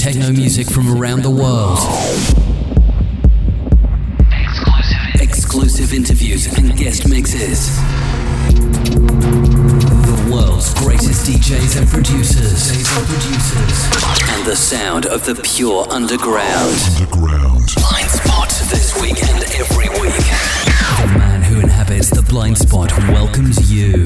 [0.00, 1.78] techno music from around the world.
[5.20, 7.76] Exclusive, interviews and guest mixes.
[10.08, 12.70] The world's greatest DJs and producers.
[14.30, 16.74] And the sound of the pure underground.
[16.96, 17.68] Underground.
[17.76, 20.24] Blind Spot this week and every week.
[21.02, 24.02] The man who inhabits the blind spot welcomes you.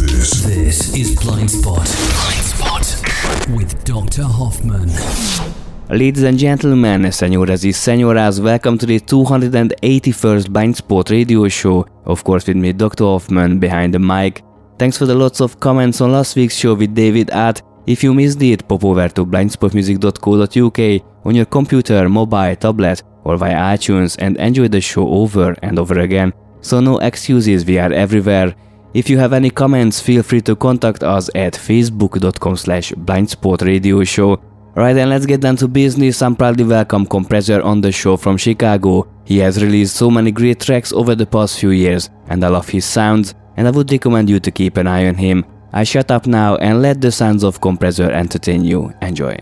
[0.00, 0.42] This.
[0.42, 1.74] This is Blind Spot.
[1.74, 2.43] Blind Spot
[3.48, 4.22] with Dr.
[4.22, 4.90] Hoffman.
[5.90, 11.86] Ladies and gentlemen, señoras y señoras, welcome to the 281st Blind Spot radio show.
[12.04, 13.04] Of course, with me, Dr.
[13.04, 14.42] Hoffman, behind the mic.
[14.78, 17.60] Thanks for the lots of comments on last week's show with David at.
[17.86, 23.76] If you missed it, pop over to blindspotmusic.co.uk on your computer, mobile, tablet, or via
[23.76, 26.32] iTunes and enjoy the show over and over again.
[26.62, 28.54] So no excuses, we are everywhere.
[28.94, 34.40] If you have any comments, feel free to contact us at facebook.com slash blindspotradioshow.
[34.76, 36.22] Right then, let's get down to business.
[36.22, 39.08] I'm proudly welcome Compressor on the show from Chicago.
[39.24, 42.68] He has released so many great tracks over the past few years, and I love
[42.68, 45.44] his sounds, and I would recommend you to keep an eye on him.
[45.72, 48.94] I shut up now and let the sounds of Compressor entertain you.
[49.02, 49.36] Enjoy.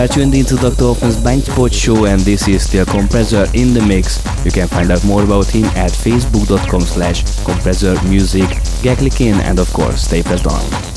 [0.00, 0.84] You are tuned into Dr.
[0.94, 4.24] Hoffman's Spot Show and this is still Compressor in the Mix.
[4.46, 8.48] You can find out more about him at facebook.com slash compressor music.
[8.80, 10.89] Get clicking and of course stay pressed on.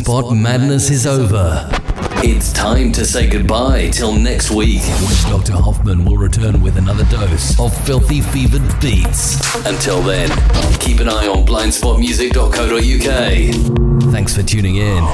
[0.00, 1.68] Spot madness is over.
[2.24, 4.80] It's time to say goodbye till next week.
[4.80, 5.52] When Dr.
[5.52, 9.36] Hoffman will return with another dose of filthy fevered beats.
[9.66, 10.30] Until then,
[10.78, 14.10] keep an eye on blindspotmusic.co.uk.
[14.10, 15.04] Thanks for tuning in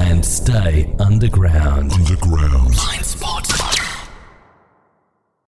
[0.00, 1.92] and stay underground.
[1.92, 2.72] Underground.
[2.72, 3.01] Blind Spot.